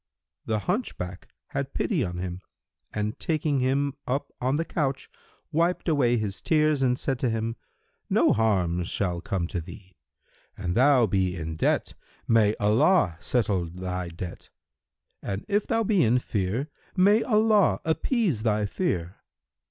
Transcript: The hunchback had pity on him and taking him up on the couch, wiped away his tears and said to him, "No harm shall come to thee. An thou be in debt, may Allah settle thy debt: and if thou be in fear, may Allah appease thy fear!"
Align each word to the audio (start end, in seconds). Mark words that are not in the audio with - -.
The 0.47 0.57
hunchback 0.61 1.27
had 1.49 1.75
pity 1.75 2.03
on 2.03 2.17
him 2.17 2.41
and 2.91 3.19
taking 3.19 3.59
him 3.59 3.93
up 4.07 4.31
on 4.41 4.55
the 4.55 4.65
couch, 4.65 5.11
wiped 5.51 5.87
away 5.87 6.17
his 6.17 6.41
tears 6.41 6.81
and 6.81 6.97
said 6.97 7.19
to 7.19 7.29
him, 7.29 7.55
"No 8.09 8.33
harm 8.33 8.81
shall 8.83 9.21
come 9.21 9.45
to 9.49 9.61
thee. 9.61 9.93
An 10.57 10.73
thou 10.73 11.05
be 11.05 11.35
in 11.35 11.55
debt, 11.55 11.93
may 12.27 12.55
Allah 12.59 13.17
settle 13.19 13.65
thy 13.67 14.09
debt: 14.09 14.49
and 15.21 15.45
if 15.47 15.67
thou 15.67 15.83
be 15.83 16.03
in 16.03 16.17
fear, 16.17 16.71
may 16.95 17.21
Allah 17.21 17.79
appease 17.85 18.41
thy 18.41 18.65
fear!" 18.65 19.17